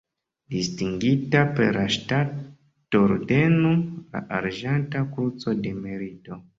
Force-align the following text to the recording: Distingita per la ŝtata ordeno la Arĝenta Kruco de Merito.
Distingita 0.53 1.43
per 1.59 1.67
la 1.81 1.83
ŝtata 1.97 2.97
ordeno 3.03 3.77
la 3.79 4.27
Arĝenta 4.43 5.07
Kruco 5.15 5.61
de 5.65 5.81
Merito. 5.89 6.47